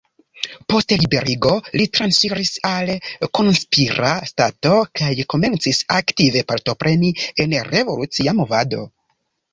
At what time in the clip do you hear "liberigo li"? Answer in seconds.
1.01-1.85